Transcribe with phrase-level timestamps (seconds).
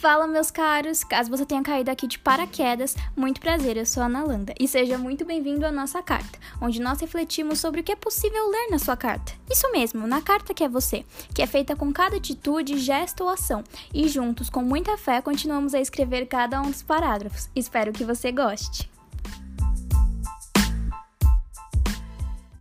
[0.00, 1.02] Fala, meus caros!
[1.02, 4.68] Caso você tenha caído aqui de paraquedas, muito prazer, eu sou a Ana Landa e
[4.68, 8.70] seja muito bem-vindo à nossa carta, onde nós refletimos sobre o que é possível ler
[8.70, 9.32] na sua carta.
[9.50, 13.28] Isso mesmo, na carta que é você, que é feita com cada atitude, gesto ou
[13.28, 17.50] ação, e juntos, com muita fé, continuamos a escrever cada um dos parágrafos.
[17.56, 18.88] Espero que você goste!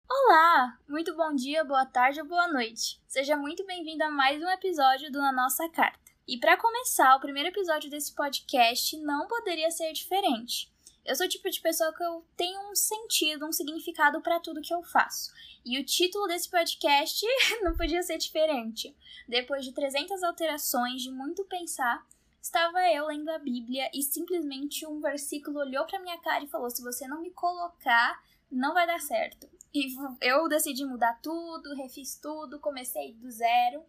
[0.10, 0.76] Olá!
[0.90, 3.00] Muito bom dia, boa tarde ou boa noite.
[3.08, 6.07] Seja muito bem-vindo a mais um episódio do Na Nossa Carta.
[6.28, 10.70] E para começar, o primeiro episódio desse podcast não poderia ser diferente.
[11.06, 14.62] Eu sou o tipo de pessoa que eu tenho um sentido, um significado para tudo
[14.62, 15.32] que eu faço.
[15.64, 17.26] E o título desse podcast
[17.64, 18.94] não podia ser diferente.
[19.26, 22.06] Depois de 300 alterações, de muito pensar,
[22.42, 26.70] estava eu lendo a Bíblia e simplesmente um versículo olhou para minha cara e falou:
[26.70, 28.22] "Se você não me colocar,
[28.52, 29.48] não vai dar certo".
[29.74, 33.82] E eu decidi mudar tudo, refiz tudo, comecei do zero.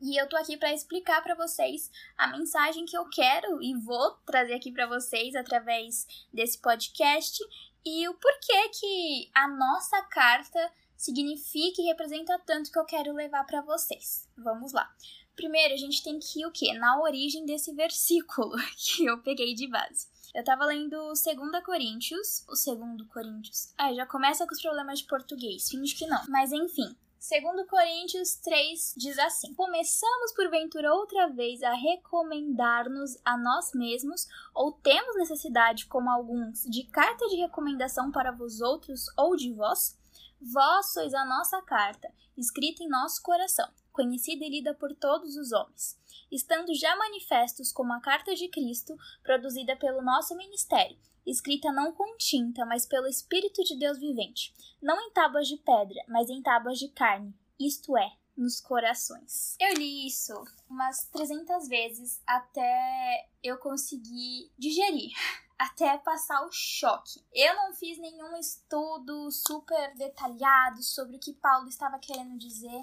[0.00, 4.12] E eu tô aqui para explicar para vocês a mensagem que eu quero e vou
[4.26, 7.42] trazer aqui para vocês através desse podcast
[7.84, 13.44] e o porquê que a nossa carta significa e representa tanto que eu quero levar
[13.44, 14.28] para vocês.
[14.36, 14.90] Vamos lá.
[15.34, 16.72] Primeiro, a gente tem que ir o quê?
[16.72, 20.08] Na origem desse versículo que eu peguei de base.
[20.34, 21.24] Eu tava lendo 2
[21.64, 23.72] Coríntios, o segundo Coríntios.
[23.78, 26.22] Ah, já começa com os problemas de português, finge que não.
[26.28, 33.72] Mas enfim, Segundo Coríntios 3 diz assim: Começamos porventura outra vez a recomendar-nos a nós
[33.74, 39.52] mesmos, ou temos necessidade, como alguns, de carta de recomendação para vós outros ou de
[39.52, 39.98] vós?
[40.40, 45.50] Vós sois a nossa carta, escrita em nosso coração, conhecida e lida por todos os
[45.50, 45.98] homens,
[46.30, 48.94] estando já manifestos como a carta de Cristo,
[49.24, 55.00] produzida pelo nosso ministério escrita não com tinta, mas pelo Espírito de Deus vivente, não
[55.00, 59.56] em tábuas de pedra, mas em tábuas de carne, isto é, nos corações.
[59.58, 60.32] Eu li isso
[60.68, 65.12] umas 300 vezes até eu conseguir digerir,
[65.58, 67.24] até passar o choque.
[67.32, 72.82] Eu não fiz nenhum estudo super detalhado sobre o que Paulo estava querendo dizer.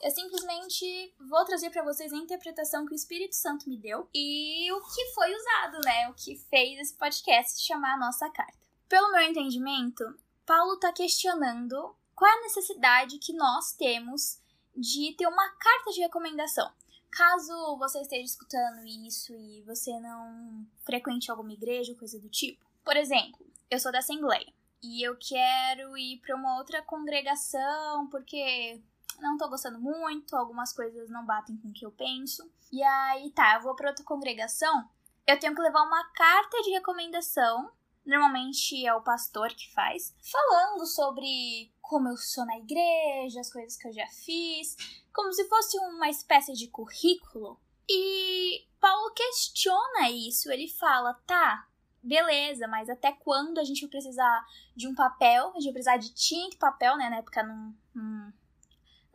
[0.00, 4.70] Eu simplesmente vou trazer para vocês a interpretação que o Espírito Santo me deu e
[4.72, 6.08] o que foi usado, né?
[6.08, 8.58] O que fez esse podcast chamar a nossa carta.
[8.88, 10.04] Pelo meu entendimento,
[10.44, 14.38] Paulo está questionando qual é a necessidade que nós temos
[14.76, 16.70] de ter uma carta de recomendação.
[17.10, 22.64] Caso você esteja escutando isso e você não frequente alguma igreja ou coisa do tipo.
[22.84, 28.82] Por exemplo, eu sou da Assembleia e eu quero ir para uma outra congregação porque
[29.20, 32.50] não tô gostando muito, algumas coisas não batem com o que eu penso.
[32.72, 34.88] E aí, tá, eu vou para outra congregação,
[35.26, 37.70] eu tenho que levar uma carta de recomendação.
[38.04, 43.76] Normalmente é o pastor que faz, falando sobre como eu sou na igreja, as coisas
[43.76, 44.76] que eu já fiz,
[45.12, 47.58] como se fosse uma espécie de currículo.
[47.88, 51.66] E Paulo questiona isso, ele fala: tá,
[52.02, 55.50] beleza, mas até quando a gente vai precisar de um papel?
[55.50, 57.08] A gente vai precisar de tinta e papel, né?
[57.08, 58.32] Na época não, não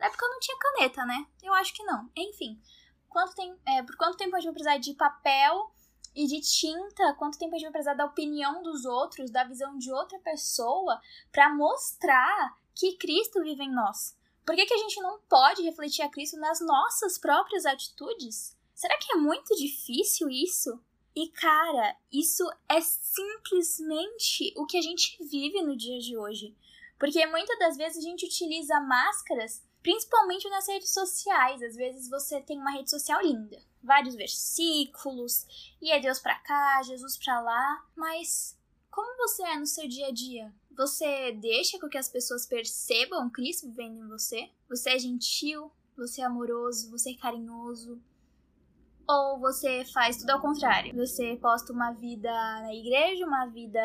[0.00, 1.26] na época eu não tinha caneta, né?
[1.42, 2.10] Eu acho que não.
[2.16, 2.58] Enfim,
[3.08, 5.70] quanto tem, é, por quanto tempo a gente vai precisar de papel
[6.16, 7.14] e de tinta?
[7.18, 10.98] Quanto tempo a gente vai precisar da opinião dos outros, da visão de outra pessoa,
[11.30, 14.16] para mostrar que Cristo vive em nós?
[14.46, 18.56] Por que, que a gente não pode refletir a Cristo nas nossas próprias atitudes?
[18.74, 20.80] Será que é muito difícil isso?
[21.14, 26.56] E cara, isso é simplesmente o que a gente vive no dia de hoje.
[26.98, 31.62] Porque muitas das vezes a gente utiliza máscaras Principalmente nas redes sociais.
[31.62, 35.46] Às vezes você tem uma rede social linda, vários versículos,
[35.80, 38.58] e é Deus para cá, Jesus para lá, mas
[38.90, 40.52] como você é no seu dia a dia?
[40.76, 44.50] Você deixa com que as pessoas percebam Cristo vivendo em você?
[44.68, 45.70] Você é gentil?
[45.96, 46.90] Você é amoroso?
[46.90, 48.00] Você é carinhoso?
[49.08, 50.94] Ou você faz tudo ao contrário?
[50.96, 53.80] Você posta uma vida na igreja, uma vida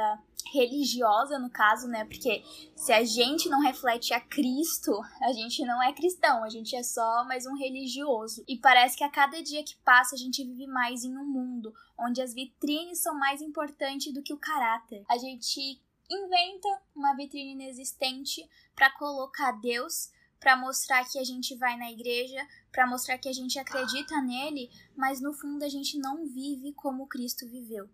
[0.52, 2.06] religiosa, no caso, né?
[2.06, 2.44] Porque
[2.76, 4.92] se a gente não reflete a Cristo,
[5.22, 8.44] a gente não é cristão, a gente é só mais um religioso.
[8.48, 11.74] E parece que a cada dia que passa a gente vive mais em um mundo
[11.98, 15.04] onde as vitrines são mais importantes do que o caráter.
[15.10, 21.76] A gente inventa uma vitrine inexistente para colocar Deus, para mostrar que a gente vai
[21.78, 26.28] na igreja, para mostrar que a gente acredita nele, mas no fundo a gente não
[26.28, 27.90] vive como Cristo viveu.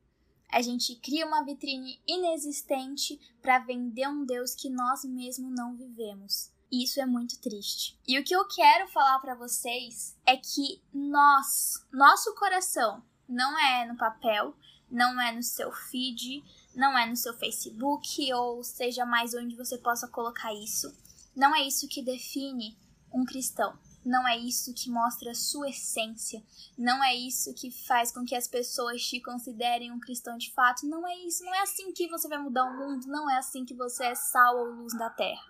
[0.51, 6.51] A gente cria uma vitrine inexistente para vender um Deus que nós mesmos não vivemos.
[6.69, 7.97] Isso é muito triste.
[8.07, 13.85] E o que eu quero falar para vocês é que nós, nosso coração, não é
[13.85, 14.53] no papel,
[14.89, 16.43] não é no seu feed,
[16.75, 20.93] não é no seu Facebook ou seja mais onde você possa colocar isso.
[21.35, 22.77] Não é isso que define
[23.13, 23.77] um cristão.
[24.03, 26.43] Não é isso que mostra a sua essência.
[26.77, 30.87] Não é isso que faz com que as pessoas te considerem um cristão de fato.
[30.87, 31.43] Não é isso.
[31.43, 33.07] Não é assim que você vai mudar o mundo.
[33.07, 35.41] Não é assim que você é sal ou luz da terra.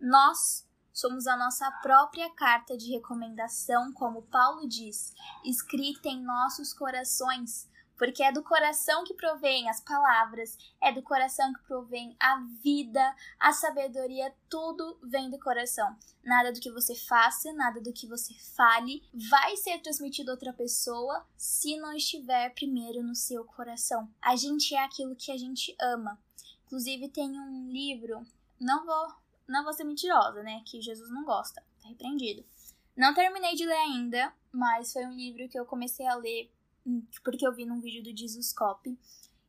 [0.00, 5.14] Nós somos a nossa própria carta de recomendação, como Paulo diz,
[5.44, 11.52] escrita em nossos corações porque é do coração que provém as palavras, é do coração
[11.52, 15.96] que provém a vida, a sabedoria, tudo vem do coração.
[16.24, 20.52] Nada do que você faça, nada do que você fale vai ser transmitido a outra
[20.52, 24.08] pessoa se não estiver primeiro no seu coração.
[24.20, 26.18] A gente é aquilo que a gente ama.
[26.66, 28.26] Inclusive tem um livro,
[28.58, 29.14] não vou,
[29.46, 32.44] não vou ser mentirosa, né, que Jesus não gosta, tá repreendido.
[32.96, 36.50] Não terminei de ler ainda, mas foi um livro que eu comecei a ler
[37.22, 38.98] porque eu vi num vídeo do Jesuscope,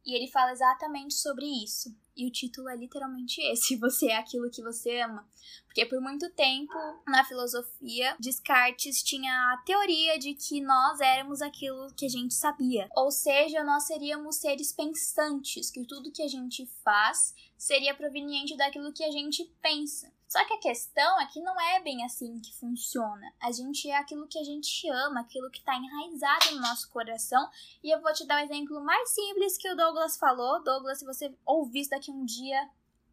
[0.06, 1.96] e ele fala exatamente sobre isso.
[2.16, 5.28] E o título é literalmente esse: Você é aquilo que você ama.
[5.66, 6.74] Porque por muito tempo,
[7.08, 12.88] na filosofia, Descartes tinha a teoria de que nós éramos aquilo que a gente sabia.
[12.96, 18.94] Ou seja, nós seríamos seres pensantes, que tudo que a gente faz seria proveniente daquilo
[18.94, 20.12] que a gente pensa.
[20.34, 23.32] Só que a questão é que não é bem assim que funciona.
[23.40, 27.48] A gente é aquilo que a gente ama, aquilo que está enraizado no nosso coração.
[27.84, 30.64] E eu vou te dar o um exemplo mais simples que o Douglas falou.
[30.64, 32.68] Douglas, se você ouvir isso daqui um dia,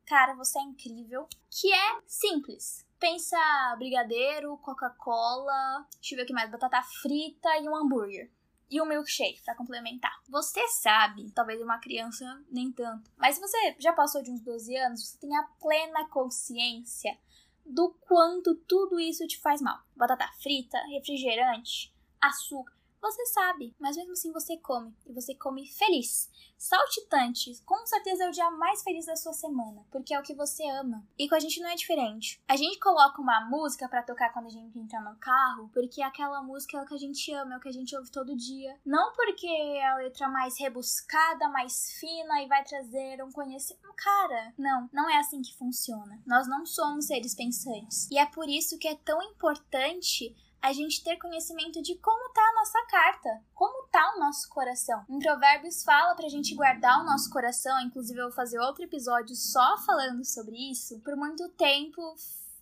[0.07, 1.29] cara, você é incrível.
[1.51, 2.87] Que é simples.
[2.99, 3.37] Pensa
[3.77, 8.31] brigadeiro, Coca-Cola, deixa eu ver o que mais, batata frita e um hambúrguer
[8.71, 10.13] e um milkshake para complementar.
[10.29, 14.77] Você sabe, talvez uma criança nem tanto, mas se você já passou de uns 12
[14.77, 17.19] anos, você tem a plena consciência
[17.67, 19.81] do quanto tudo isso te faz mal.
[19.97, 22.80] Batata frita, refrigerante, açúcar.
[23.01, 24.95] Você sabe, mas mesmo assim você come.
[25.07, 26.31] E você come feliz.
[26.59, 30.35] Saltitante, com certeza é o dia mais feliz da sua semana, porque é o que
[30.35, 31.03] você ama.
[31.19, 32.39] E com a gente não é diferente.
[32.47, 36.43] A gente coloca uma música para tocar quando a gente entra no carro, porque aquela
[36.43, 38.79] música é o que a gente ama, é o que a gente ouve todo dia.
[38.85, 43.81] Não porque é a letra mais rebuscada, mais fina e vai trazer um conhecimento.
[43.97, 46.23] Cara, não, não é assim que funciona.
[46.27, 48.09] Nós não somos seres pensantes.
[48.11, 52.43] E é por isso que é tão importante a gente ter conhecimento de como tá
[52.43, 55.05] a nossa carta, como tá o nosso coração.
[55.09, 59.35] Em Provérbios fala pra gente guardar o nosso coração, inclusive eu vou fazer outro episódio
[59.35, 61.01] só falando sobre isso.
[61.01, 62.15] Por muito tempo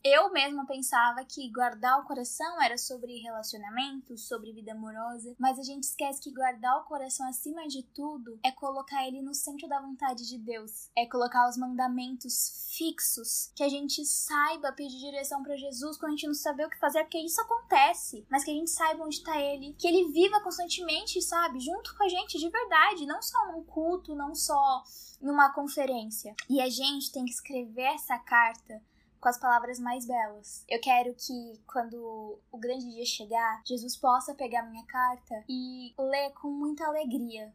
[0.02, 5.62] eu mesma pensava que guardar o coração era sobre relacionamentos, sobre vida amorosa, mas a
[5.62, 9.80] gente esquece que guardar o coração acima de tudo é colocar ele no centro da
[9.80, 15.56] vontade de Deus, é colocar os mandamentos fixos, que a gente saiba pedir direção para
[15.56, 18.54] Jesus quando a gente não saber o que fazer, porque isso acontece, mas que a
[18.54, 22.48] gente saiba onde está ele, que ele viva constantemente, sabe, junto com a gente de
[22.48, 24.82] verdade, não só num culto, não só
[25.20, 26.34] numa conferência.
[26.48, 28.80] E a gente tem que escrever essa carta
[29.20, 30.64] com as palavras mais belas.
[30.68, 36.30] Eu quero que, quando o grande dia chegar, Jesus possa pegar minha carta e ler
[36.32, 37.52] com muita alegria,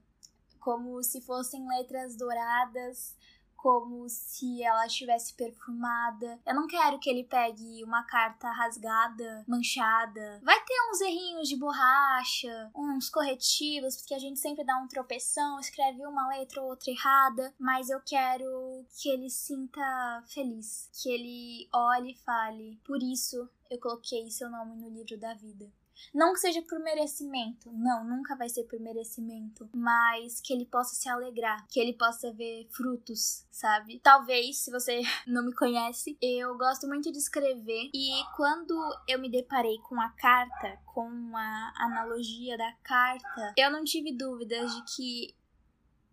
[0.59, 3.15] como se fossem letras douradas
[3.63, 6.37] como se ela estivesse perfumada.
[6.45, 10.41] Eu não quero que ele pegue uma carta rasgada, manchada.
[10.43, 15.61] Vai ter uns errinhos de borracha, uns corretivos, porque a gente sempre dá um tropeção,
[15.61, 19.81] escreve uma letra ou outra errada, mas eu quero que ele sinta
[20.27, 22.81] feliz, que ele olhe e fale.
[22.83, 25.71] Por isso eu coloquei seu nome no livro da vida.
[26.13, 30.95] Não que seja por merecimento, não, nunca vai ser por merecimento, mas que ele possa
[30.95, 33.99] se alegrar, que ele possa ver frutos, sabe?
[33.99, 38.73] Talvez, se você não me conhece, eu gosto muito de escrever e quando
[39.07, 44.73] eu me deparei com a carta, com a analogia da carta, eu não tive dúvidas
[44.73, 45.35] de que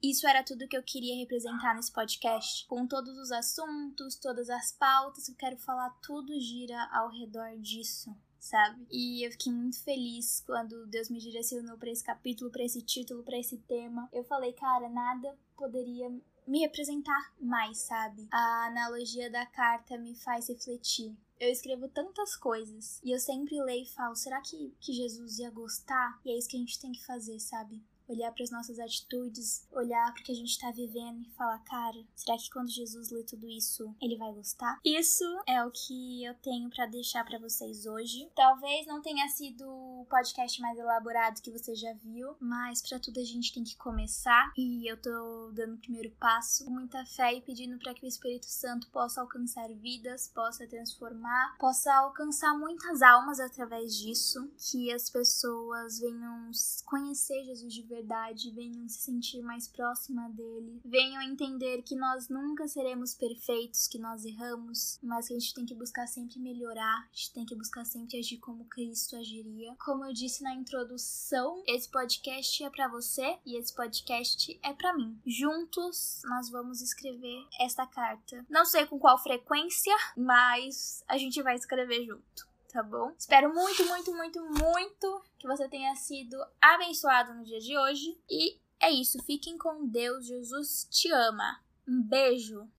[0.02, 2.66] isso era tudo que eu queria representar nesse podcast.
[2.66, 8.16] Com todos os assuntos, todas as pautas, eu quero falar, tudo gira ao redor disso
[8.40, 8.86] sabe?
[8.90, 13.22] E eu fiquei muito feliz quando Deus me direcionou para esse capítulo, para esse título,
[13.22, 14.08] para esse tema.
[14.12, 16.10] Eu falei, cara, nada poderia
[16.46, 18.26] me representar mais, sabe?
[18.32, 21.14] A analogia da carta me faz refletir.
[21.38, 25.50] Eu escrevo tantas coisas e eu sempre leio e falo, será que, que Jesus ia
[25.50, 26.18] gostar?
[26.24, 27.82] E é isso que a gente tem que fazer, sabe?
[28.10, 31.58] Olhar para as nossas atitudes, olhar para o que a gente está vivendo e falar,
[31.60, 34.78] cara, será que quando Jesus lê tudo isso, ele vai gostar?
[34.84, 38.28] Isso é o que eu tenho para deixar para vocês hoje.
[38.34, 43.20] Talvez não tenha sido o podcast mais elaborado que você já viu, mas para tudo
[43.20, 47.34] a gente tem que começar e eu tô dando o primeiro passo com muita fé
[47.34, 53.02] e pedindo para que o Espírito Santo possa alcançar vidas, possa transformar, possa alcançar muitas
[53.02, 56.50] almas através disso, que as pessoas venham
[56.84, 62.28] conhecer Jesus de verdade verdade, venham se sentir mais próxima dele, venham entender que nós
[62.28, 67.00] nunca seremos perfeitos, que nós erramos, mas que a gente tem que buscar sempre melhorar,
[67.00, 69.74] a gente tem que buscar sempre agir como Cristo agiria.
[69.84, 74.94] Como eu disse na introdução, esse podcast é para você e esse podcast é para
[74.94, 75.20] mim.
[75.26, 78.44] Juntos nós vamos escrever esta carta.
[78.48, 83.12] Não sei com qual frequência, mas a gente vai escrever junto tá bom?
[83.18, 88.18] Espero muito, muito, muito, muito que você tenha sido abençoado no dia de hoje.
[88.28, 89.22] E é isso.
[89.24, 90.26] Fiquem com Deus.
[90.26, 91.60] Jesus te ama.
[91.86, 92.68] Um beijo.